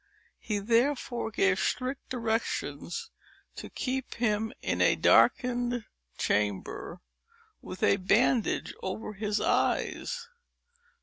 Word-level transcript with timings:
He 0.39 0.57
therefore 0.57 1.29
gave 1.29 1.59
strict 1.59 2.09
directions 2.09 3.11
to 3.55 3.69
keep 3.69 4.15
him 4.15 4.51
in 4.63 4.81
a 4.81 4.95
darkened 4.95 5.85
chamber, 6.17 7.01
with 7.61 7.83
a 7.83 7.97
bandage 7.97 8.73
over 8.81 9.13
his 9.13 9.39
eyes. 9.39 10.27